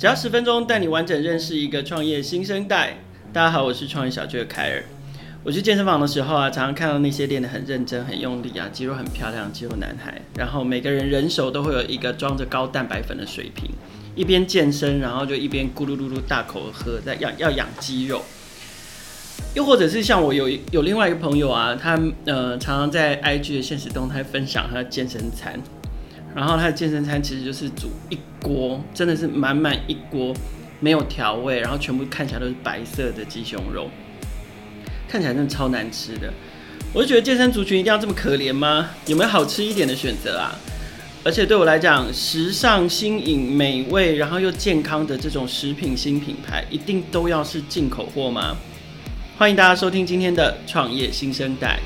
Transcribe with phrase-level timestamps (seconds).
[0.00, 2.96] 只要十分钟，带你完整认识一个创业新生代。
[3.34, 4.82] 大家好，我是创业小聚的凯尔。
[5.44, 10.18] 我去健身房的时候啊，常常看到那些练得很认真、很用力啊，肌肉很漂亮肌肉男孩。
[10.38, 13.68] 然后每个人人手都会有一个装着高蛋白粉的水瓶，
[14.14, 18.22] 一边健身，然后就一边咕噜噜噜大口喝，在要要养肌肉。
[19.54, 25.60] 又或者是像我有有另外一个朋友啊，他呃常常在 IG 的现实动态分享他的健身餐，
[26.34, 30.34] 然后他的健身餐其实就是煮一锅，真的是满满一锅，
[30.78, 33.88] 没有调味，然后全部看起来都是白色的鸡胸肉。
[35.08, 36.32] 看起来真的超难吃的，
[36.92, 38.90] 我就觉得健身族群一定要这么可怜吗？
[39.06, 40.54] 有没有好吃一点的选择啊？
[41.24, 48.56] 而且对我来讲，时尚、新颖、美味，然后又健康的这种食品新品牌，一定都要是进口货吗？
[49.36, 51.80] 欢迎大家收听今天的创业新生代。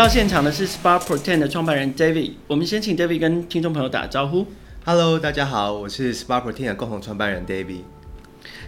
[0.00, 4.46] 到现场的是 Spark Protein 的创办人 David，我们先请 David 跟听众朋友打招呼。
[4.86, 7.82] Hello，大家好，我是 Spark Protein 的共同创办人 David。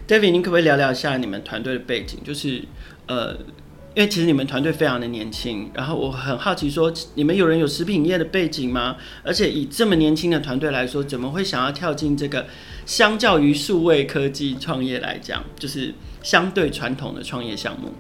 [0.07, 2.19] David，您可不可以聊聊一下你们团队的背景？
[2.23, 2.63] 就是
[3.07, 3.33] 呃，
[3.95, 8.97] 因为其实你们团队非常的年轻，然后我很好奇说，你们有人有食品业的背景吗？
[9.23, 12.45] 而且以这么年轻的团队来说，怎么会想要跳进这个
[12.85, 17.91] 相较于数位科技创业来讲，就是相对传统的创业项目？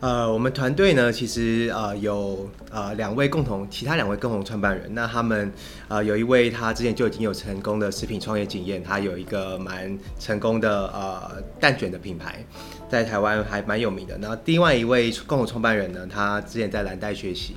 [0.00, 4.94] 呃，我们团队呢，其实呃有呃两位共同，其他两位共同创办人。
[4.94, 5.52] 那他们
[5.88, 12.42] 呃有一位他之前就已经有成功的食品创业经验，他有一个蛮成功的呃蛋卷的品牌，
[12.88, 14.16] 在台湾还蛮有名的。
[14.16, 17.54] 那另外一位共同创办人呢，他之前在蓝带学习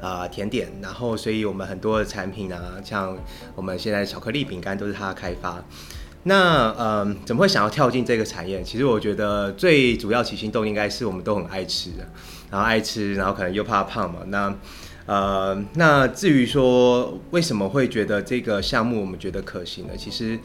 [0.00, 3.16] 啊、呃、甜点，然后所以我们很多的产品啊，像
[3.54, 5.64] 我们现在巧克力饼干都是他开发。
[6.28, 8.62] 那呃，怎么会想要跳进这个产业？
[8.62, 12.06] 其实我觉得最主要起心动应该是我们都很爱吃的，
[12.50, 14.20] 然后爱吃，然后可能又怕胖嘛。
[14.26, 14.54] 那
[15.06, 19.92] 呃，那至于说为什么会觉得这个项目我们觉得可行呢？
[19.96, 20.38] 其实。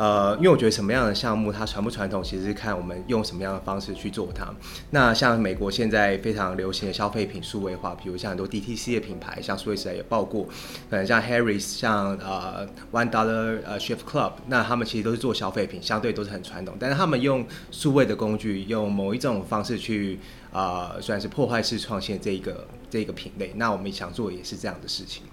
[0.00, 4.48] 呃，因为我觉得什么样的项目它传不传统，其实是看我们用什么样的方式去做它。
[4.92, 10.44] 那像美国现在非常流行的消费品数位化，比如像很多 DTC 的品牌，像数位时代也报过，
[10.88, 20.18] 可能像 Harry's，像呃 One Dollar 呃 Shift Club，那他们其实都是做消费品，相对都是很传统，但是他们用数位的工具，用某一种方式去
[20.50, 23.52] 呃算是破坏式创新这一个这一个品类。
[23.56, 25.24] 那我们想做也是这样的事情，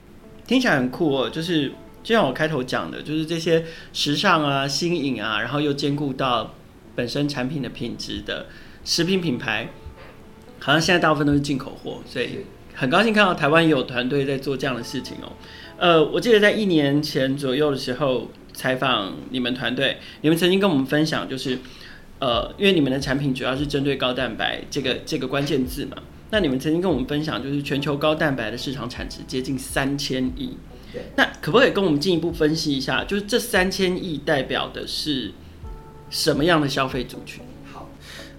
[0.45, 1.71] 听起来很酷哦，就是。
[2.07, 6.53] 就像我开头讲的，就是这些时尚啊、新颖啊，然后又兼顾到
[6.95, 8.45] 本身产品的品质的
[8.85, 9.67] 食品品牌，
[10.57, 15.33] 好像现在大部分都是进口货，所以很高兴看到台湾也有团队在做这样的事情哦。
[15.77, 21.59] 呃，我记得在一年前左右的时候采访你们团队，你们曾经跟我们分享，就是
[22.19, 25.97] 呃，因为你们的产品主要是针对高蛋白这个这个关键字嘛，
[26.31, 30.55] 那你们曾经跟我们分享，就是全球高蛋白的市场产值接近三千亿。
[31.15, 35.31] 那可不可以跟我们进一步分析一下，就是这三千亿代表的是
[36.09, 37.43] 什么样的消费族群？
[37.71, 37.89] 好，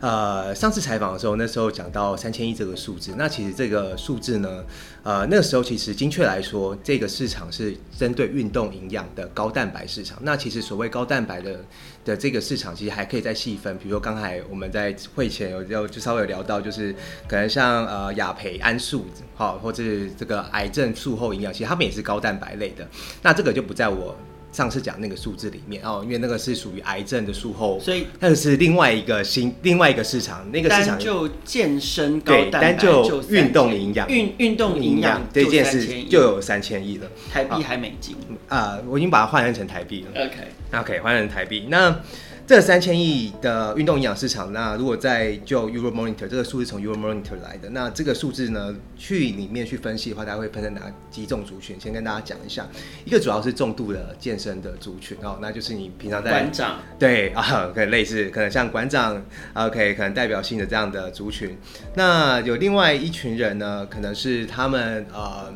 [0.01, 4.65] 呃，上次采访的时候，那时候讲到三千亿这个数字，那其实这个数字呢，
[5.09, 10.19] 呃，那个时候其实精确来说，这个市场是针对运动营养的高蛋白市场。
[10.21, 11.65] 那其实所谓高蛋白的
[12.05, 16.95] 的这个市场，其实还可以再细分，比如说刚才我们在会前有就就稍微有聊到，就是
[17.27, 22.87] 可能像呃雅培安素，好，或者是这个癌症术后营养，其实他们也是高蛋白类的。
[23.23, 24.15] 那这个就不在我。
[24.53, 38.17] 上次讲那个数字里面哦，因为那个是属于癌症的术后，所以那个是另外一个新另外一个市场，那个市场就健身高蛋白，单就运动营养，运运动营养这件事就有三千亿了，台币还美金。
[38.49, 40.25] 啊、呃，我已经把它换成台币了。
[40.25, 41.67] OK OK，换成台币。
[41.69, 42.01] 那。
[42.49, 51.79] 这三千亿的运动营养市场，那如果在就 Euro Monitor 这个数字从 Euro Monitor 来的，那这个数字呢，去里面去分析的话，大家会分成哪几种族群？
[51.79, 52.67] 先跟大家讲一下，
[53.05, 59.23] 一个主要是重度的健身的族群哦，那就是你平常在馆长对 啊，可能类似，可能像馆长
[59.53, 61.55] ，OK，可能代表性的这样的族群。
[61.97, 65.53] 那有另外一群人呢，可能是他们呃。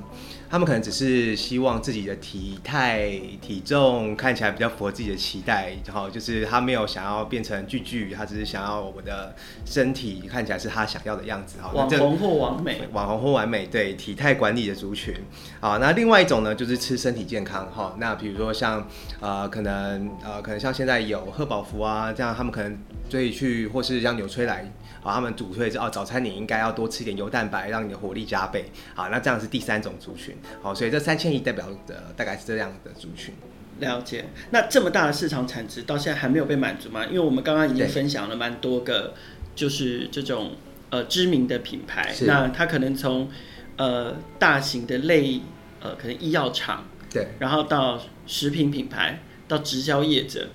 [0.52, 9.34] 他们可能只是希望自己的体态、体重看起来比较符合自己的期待，然后就是他没有想要变成巨巨，他只是想要我的
[9.64, 11.56] 身体看起来是他想要的样子。
[11.62, 15.14] 哈，网红或完美，网红或完美，对体态管理的族群。
[15.58, 17.66] 啊，那另外一种呢，就是吃身体健康。
[17.72, 18.86] 哈，那比如说像
[19.20, 22.78] 呃，可能呃，可能像现在有贺宝福啊，这样他们可能
[23.08, 24.70] 追去，或是像纽崔莱。
[25.00, 28.66] 好，他们主推是哦，早餐你应该要多吃点油蛋白，让你的活力加倍。
[28.94, 30.36] 好，那这样是第三种族群。
[30.62, 33.34] 好，所以这三千亿代表的大概是这样的族群。
[33.80, 34.26] 了解。
[34.50, 37.04] 那这么大的市场产值到现在还没有被满足吗？
[37.06, 39.14] 因为我们刚刚已经分享了蛮多个，
[39.54, 40.52] 就是这种
[40.90, 42.14] 呃知名的品牌。
[42.26, 43.28] 那它可能从
[43.76, 45.40] 呃大型的类
[45.80, 50.50] 呃可能医药厂，对，然后到食品品牌，到直销业者，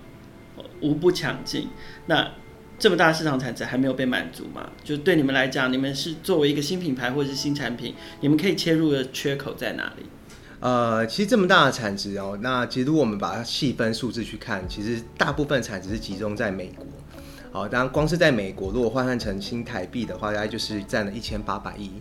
[0.82, 1.68] 无不抢进。
[2.06, 2.32] 那
[2.80, 4.70] 这么大市场产值还没有被满足吗？
[4.84, 10.06] 就对你们来讲，你们是作为一个新品牌或者是新产品，你们可以切入的缺口在哪里？
[10.60, 16.86] 呃，其实这么大的产值哦，那其实如果我们把它细分数字去看，其实大部分产值是集中在美国。
[17.52, 21.92] 好，当然光是在美国，如果换算成新台币的话，大概就是占了一千八百亿。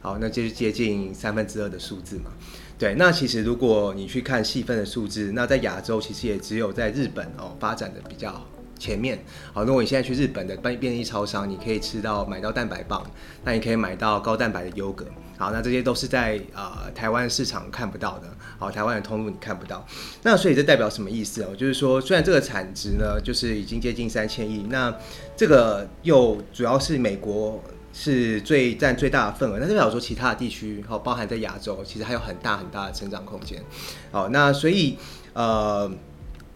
[0.00, 2.30] 好，那就是接近三分之二的数字嘛。
[2.78, 8.46] 对，那其实如果你去看细分的数字，那在亚洲其实也只有在日本哦发展的比较好。
[8.82, 9.16] 前面
[9.52, 13.00] 好，如果你现在去日本的便便利超商，你可以吃到买到蛋白棒，
[13.44, 15.06] 那你可以买到高蛋白的优格。
[15.38, 18.26] 好，那这些都是在呃台湾市场看不到的。
[18.58, 19.86] 好，台湾的通路你看不到。
[20.24, 21.54] 那所以这代表什么意思哦？
[21.56, 24.92] 就是说，虽然这个产值呢，就是已经接近三千亿，那
[25.36, 27.62] 这个又主要是美国
[27.92, 33.62] 是最占最大的份额，那代表说其他的地区，好，包含在亚洲，其实还有很大很大的成长空间。
[34.10, 34.98] 好，那所以
[35.34, 35.88] 呃。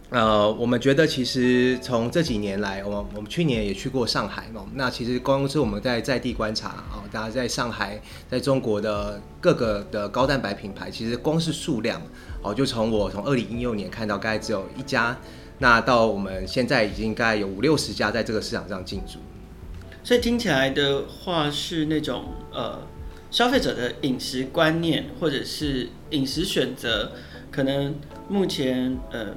[0.08, 4.64] 呃，我们觉得其实从这几年来，我们我们去年也去过上海嘛。
[4.74, 8.00] 那其实光是我们在在地观察啊，大家在上海，
[8.30, 12.00] 在中国的各个的高蛋白品牌，其实光是数量
[12.40, 15.18] 哦，就从我从二零一六年看到，大概只有一家，
[15.58, 19.18] 那到我们现在已经大概有五六十家在这个市场上进驻。
[20.04, 22.78] 所以听起来的话是那种呃，
[23.32, 27.10] 消费者的饮食观念或者是饮食选择，
[27.50, 27.96] 可能
[28.28, 29.34] 目前呃。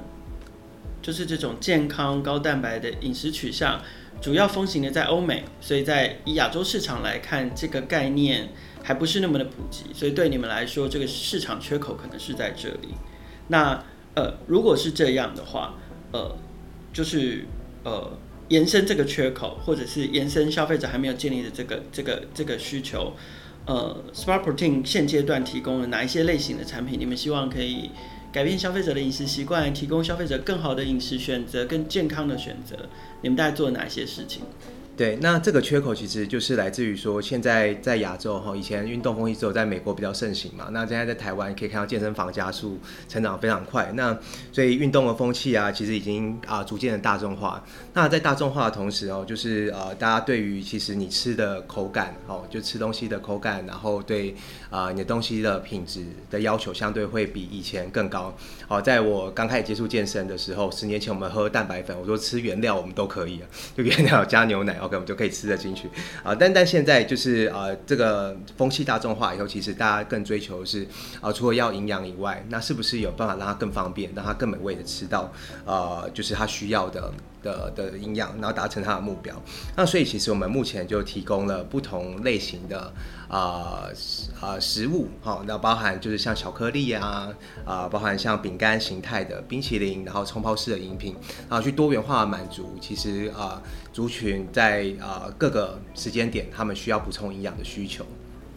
[1.02, 3.80] 就是这种健康高蛋白的饮食取向，
[4.20, 8.50] 主要风行的在欧美，所以在以亚洲市场来看，这个概念
[8.82, 12.88] 还不是那么的普及，所以对你们来说，这个市场缺口可能是在这里。
[13.48, 13.82] 那
[14.14, 15.74] 呃，如果是这样的话，
[16.12, 16.36] 呃，
[16.92, 17.46] 就是
[17.82, 18.18] 呃，
[18.48, 23.14] 延伸这个缺口，或者是延伸消费者还没有建立的这个这个这个需求，
[23.64, 27.00] 呃，Spark Protein 现阶段提供了哪一些类型的产品？
[27.00, 27.90] 你们希望可以？
[28.32, 32.76] 改变消费者的饮食习惯，提供消费者更好的饮食选择、更健康的选择。
[33.22, 34.42] 你们大概做了哪些事情？
[35.00, 40.68] 对，那这个缺口其实就是来自于说，现在在亚洲哈，以前运动风气只有在美国比较盛行嘛。
[40.72, 44.14] 那现在在台湾可以看到健身房加速成长非常快，那
[44.52, 47.64] 所以运动的风气啊，其实已经啊逐渐的大众化。
[47.94, 54.34] 那在大众化的同时哦，就是呃大家对于其实你吃的口感哦，就吃东西的口感，然后对
[54.68, 58.36] 啊你的东西的品质的要求相对会比以前更高。
[58.68, 64.89] 好，在我刚开始接触健身的时候，十年前我们喝蛋白粉，我说吃原料我们都可以啊，就原料加牛奶哦。
[64.96, 65.88] 我们就可以吃得进去。
[66.22, 70.86] 啊，但但现在就是呃，这个风气大众化以后，其实大家更追求是
[71.20, 75.32] 啊，除了要营养以外，那是不是有办法让它更方便，让它更美味的吃到
[75.64, 79.34] 呃，就是它需要的的的营养，然后达成它的目标。
[79.76, 82.92] 那所以其实我们目前就提供了不同类型的。
[83.30, 83.86] 啊
[84.40, 87.28] 啊、食物好，那包含就是像巧克力啊，
[87.64, 91.14] 啊、包含像饼干形态的冰淇淋，然后冲泡式的饮品，
[91.48, 93.62] 然后去多元化满足，其实啊、
[93.92, 98.04] 族群在啊、各个时间点，他们需要补充营养的需求。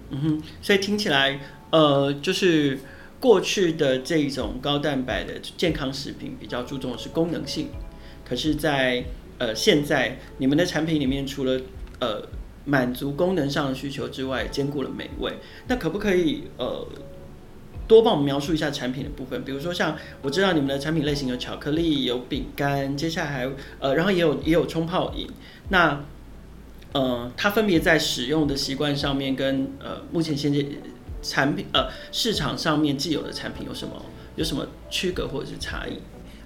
[0.09, 1.39] 嗯哼，所以听起来，
[1.69, 2.79] 呃，就是
[3.19, 7.69] 过去的这种高蛋白的健康食品比较注重的是功能性，
[8.25, 9.04] 可是在，
[9.38, 11.60] 呃现在你们的产品里面，除了
[12.00, 12.28] 呃。
[12.66, 15.34] 满足功能上的需求之外，兼顾了美味。
[15.68, 16.88] 那可不可以呃
[17.90, 19.44] 多帮我们描述一下产品的部分？
[19.44, 25.27] 比如说像我知道你们的产品类型有巧克力、有饼干，接下来还呃，然后也有也有冲泡饮。
[25.68, 26.06] 那
[26.94, 30.65] 呃，它分别在使用的习惯上面跟呃目前现在
[31.22, 33.94] 产品呃市场上面既有的产品有什么
[34.38, 36.00] 有什么区隔或者是差异？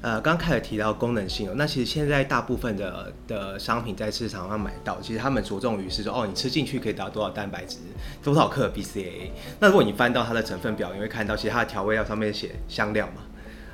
[0.07, 7.79] 呃，刚开始提到功能性哦，那其实现在大部分的的商品在市场上买到，其实他们着重于是说，哦，你吃进去可以达到多少蛋白质，
[8.23, 9.29] 多少克 BCA。
[9.59, 13.21] 那如果你翻到它的成分表，你会看到，其实它的调味料上面写香料嘛。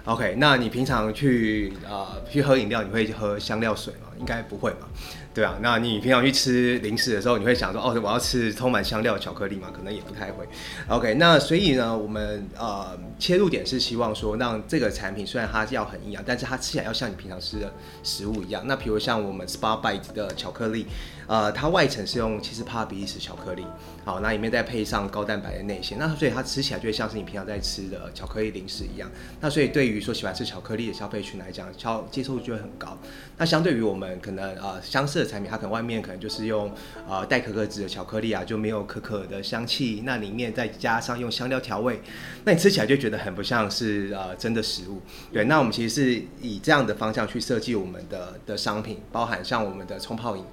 [0.05, 3.93] OK，那你平常去呃去喝饮料，你会喝香料水？
[4.20, 4.88] 应该不会吧。
[5.34, 9.70] 对啊，那你平常去吃零食的时候，你会想说，哦，我要吃充满香料的巧克力吗？
[9.75, 10.48] 可能也不太会。
[10.88, 18.63] OK，那所以呢，我们呃切入点是希望说，让这个产品虽然它要很营养，但是它吃起来要像你平常吃的食物一样。
[18.67, 20.86] 那比如像我们 Spa Bite 的巧克力，
[21.27, 23.65] 呃，它外层是用其实帕比利时巧克力，
[24.03, 29.09] 好，那里面再配上高蛋白的内馅，那所以它吃起来就会像是你平常在吃的巧克力零食一样。
[29.39, 32.97] 那所以对于说喜欢吃巧克力的消费群来讲，消接受度就会很高。
[33.37, 36.71] 那相对于我们可能呃相似的产品，它可能外面可能就是用
[37.07, 40.03] 呃带可可脂的巧克力啊，就没有可可的香气。
[40.05, 42.01] 那里面再加上用香料调味，
[42.43, 45.01] 那你吃起来就觉得很不像是呃真的食物。
[45.31, 50.43] 对，那我们其实是以这样的方向去设计我们的的商品，包含像我们的冲泡饮。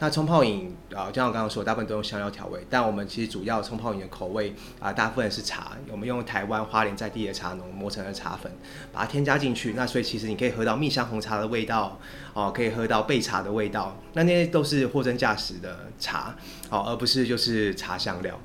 [0.00, 8.52] 那冲泡饮啊，就像我刚刚说，大部分都用香料调味，但我们其实主要冲泡饮的口味啊，大部分是茶，我们用台湾花莲在地的茶农磨成的茶粉，
[8.92, 9.72] 把它添加进去。
[9.72, 11.98] 那所以其实你可以喝到蜜香红茶的味道，
[12.32, 16.36] 哦，可以喝到焙茶的味道，那那些都是货真价实的茶，
[16.70, 18.38] 哦，而不是就是茶香料。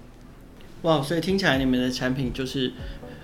[0.82, 2.74] 哇，所以听起来你们的产品就是。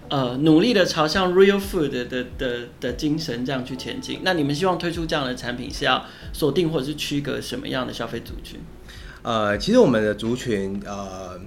[0.09, 4.21] 呃，努力的朝向 real food 的的的的精神这样去前进。
[4.23, 8.59] 那你们希望推出这样的产品，是要锁定或者是区隔什么样的消费族群？
[9.21, 11.39] 呃，其实我们的族群，呃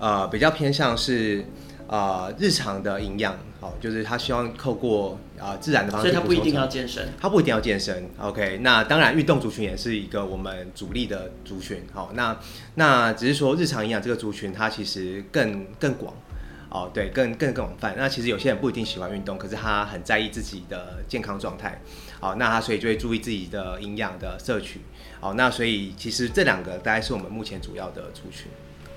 [0.00, 1.44] 呃，比较偏向是
[1.86, 8.08] 呃日常的营养，好，就是他希望透过啊、呃、自然的方式，所以他不一定要健身，他不一定要健身。
[8.18, 11.84] OK，那当然运动族群也是一个我们主力的族群。
[11.92, 12.36] 好，那
[12.74, 16.12] 那只是说日常营养这个族群，它其实更更广。
[16.70, 17.94] 哦，对，更更更广泛。
[17.98, 21.82] 那其实有些人不一定喜欢运动，可是他很在意自己的健康状态。
[22.20, 24.80] 好，那他所以就会注意自己的营养的摄取。
[25.18, 28.46] 好，那所以其实这两个大概是我们目前主要的族群。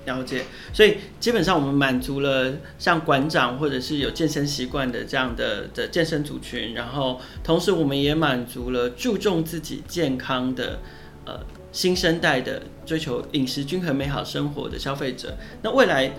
[0.04, 0.44] 了解。
[0.72, 10.78] 所以基本上我们满足了像馆长或者是有健身习惯的这样的的健身族群，然后同时我们也满足了注重自己健康的
[11.24, 11.40] 呃
[11.72, 15.36] 新生代的追求饮食均衡美好生活的消费者。
[15.62, 16.12] 那未来。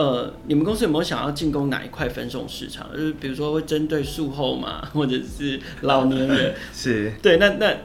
[0.00, 2.90] 呃，你们公司有没有想要进攻哪一块分众市场？
[2.90, 6.54] 就是比如说会针对术后嘛， 或者是老年人？
[6.72, 7.12] 是。
[7.20, 7.76] 对，那那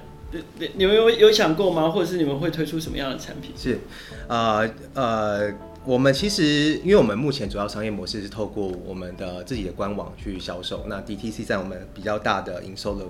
[0.77, 1.89] 你们有有想过吗？
[1.89, 3.51] 或者是你们会推出什么样的产品？
[3.57, 3.77] 是，
[4.29, 5.53] 呃呃，
[5.83, 13.03] 我们其实因为我们目前主要商业模式是透过我们的自己的官网去销售，那 DTC 在我们比较大的营收的。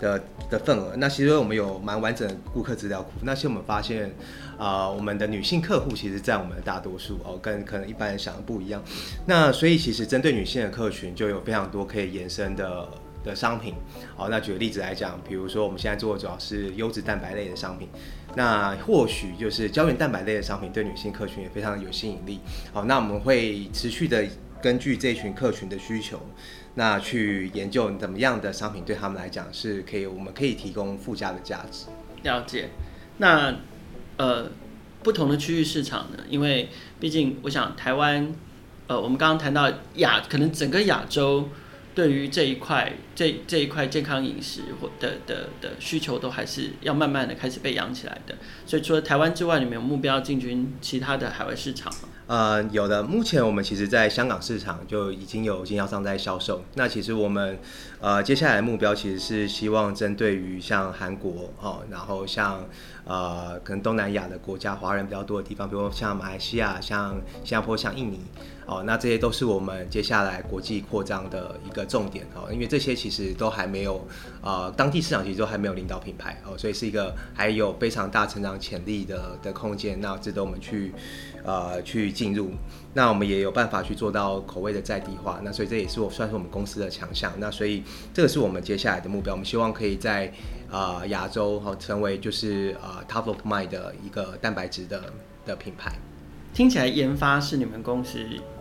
[0.00, 0.20] 的
[0.50, 3.12] 的份额，那其实我们有蛮完整的顾客资料库。
[3.22, 4.12] 那其实我们发现，
[4.58, 8.82] 啊、我们的女性客户其实占我们的大多数哦，跟可能一般人想的不一样。
[9.26, 12.88] 那所以其实针对女性的客群，就有非常多可以延伸的
[13.24, 13.74] 的商品。
[14.16, 17.88] 好，那举个例子来讲，比如说我们现在做的主要是优质蛋白类的商品，
[18.34, 22.40] 那或许就是胶原蛋白类的商品对女性客群也非常有吸引力。
[22.72, 24.24] 好，那我们会持续的
[24.60, 26.20] 根据这群客群的需求。
[26.74, 31.86] 那去研究怎么样的商品对他们来讲是可以，我们可以提供附加的价值。
[32.22, 32.70] 了解。
[33.18, 33.54] 那
[34.16, 34.50] 呃，
[35.02, 36.22] 不同的区域市场呢？
[36.28, 36.68] 因为
[37.00, 38.34] 毕竟我想台湾，
[38.86, 41.48] 呃，我们刚刚谈到亚，可能整个亚洲
[41.94, 48.36] 对于这一块这这一块健康饮食或的的的需求都还是要慢慢的开始被养起来的。
[48.66, 52.08] 所以除了台湾之外，你们有目标进军其他的海外市场吗？
[52.28, 53.02] 呃，有的。
[53.02, 56.64] 目前我们其实在香港市场就已经有经销商在销售。
[56.76, 57.58] 那其实我们
[58.00, 62.64] 呃接下来的目标其实是希望针对于像韩国哦，然后像
[63.04, 68.20] 呃可能东南亚的国家，华人比较多的地方，比如像马来西亚、像新加坡、像印尼
[68.66, 72.52] 哦，那这些都是我们接下来国际扩张的一个重点哦。
[72.52, 74.06] 因为这些其实都还没有
[74.40, 80.92] 呃当地市场其实都还没有领导品牌哦，所以是一个还有非常大成长潜力的的空间，那值得我们去。
[81.44, 82.52] 呃，去进入，
[82.94, 87.82] 那我们也有办法去做到口味的在地化，那所以这也是我算是我们公司的强项，那所以
[88.14, 90.32] 这个是我们接下来的目标，我们希望可以在
[90.72, 95.12] 呃亚洲哈成为就是呃 top of mind 的一个蛋白质的
[95.46, 95.92] 的品牌。
[96.52, 98.18] 听起来研发是你们公司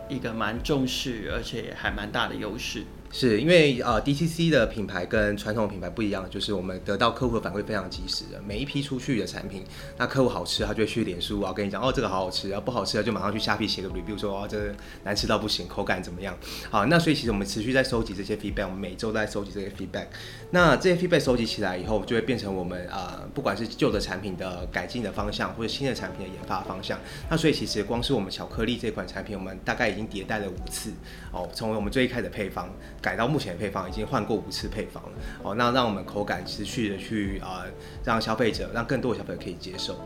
[0.08, 2.84] 一个蛮重视而且还蛮大的优势。
[3.14, 8.42] 是因为呃，DTC 的品牌跟传统品牌不一样，就是我们得到客户的反馈非常及时的。
[8.48, 9.64] 每一批出去的产品，
[9.98, 16.38] 那客户好吃，他就会去脸书啊跟你讲哦，这个好好吃，然后不好吃的就马上去虾皮写个 review 说哦，这个难吃到不行，口感怎么样？
[16.70, 20.08] 好，那所以其实我们持续在收集这些 feedback，我们每周都在收集这些 feedback。
[20.52, 26.98] 那这些 feedback 收集起来以后，就会变成我们呃，不管是旧的产品的改进的方向，或者新的产品的研发方向。
[27.30, 30.92] 那所以其实光是我们巧克力这款产品，我们大概已经迭代了五次
[31.34, 32.74] 哦，从我们最一开始的配方。
[33.02, 35.10] 改到目前的配方已经换过五次配方了
[35.42, 37.66] 哦，那让我们口感持续的去啊、
[38.06, 40.00] 让消费者让更多的消费者可以接受。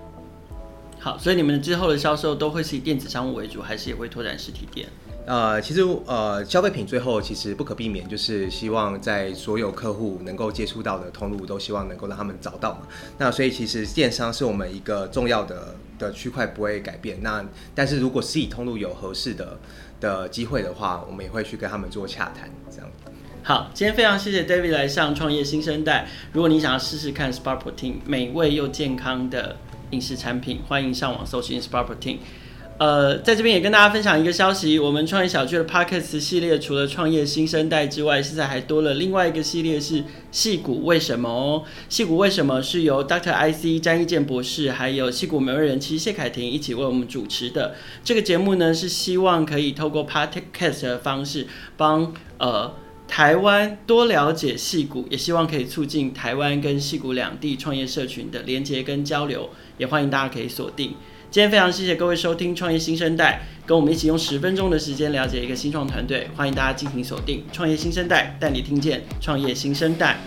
[1.00, 4.88] 好，所以你们之后的销售都会是以电子商务为主，还是也会拓展实体店？
[5.26, 12.88] 呃，其实呃，消费品最后其实不可避免，就是希望在所有客户能够接触到的通路，都希望能够让他们找到嘛。
[13.18, 17.18] 那所以其实电商是我们一个重要的的区块，不会改变。
[17.22, 19.58] 那但是如果实体通路有合适的。
[20.02, 22.88] 的机会的话，我们也会去跟他们做洽谈，这样。
[23.42, 26.06] 好，今天非常谢谢 David 来上创业新生代。
[26.34, 29.56] 如果你想要试试看 Spark Protein 美味又健康的
[29.92, 32.18] 饮食产品，欢迎上网搜寻 Spark Protein。
[32.78, 41.64] 呃，在这边也跟大家分享一个消息，我们创业小聚的 Podcast 系列除了创业新生代之外，现在还多了另外一个系列是戏谷为什么哦？
[41.88, 43.32] 戏谷为什么是由 Dr.
[43.32, 52.74] IC 詹益健博士还有戏谷美味人妻谢凯婷一起为我们主持的这个节目呢，是希望可以透过 Podcast 的方式帮呃
[53.08, 59.50] 台湾多了解戏谷，也希望可以促进台湾跟戏谷两地创业社群的连接跟交流。
[59.78, 60.96] 也欢迎大家可以锁定。
[61.36, 66.30] 今天非常谢谢各位收听《创业新生代》，跟我们一起用十分钟的时间了解一个新创团队。
[66.34, 70.18] 欢迎大家进行锁定《创业新生代》，带你听见创业新生代。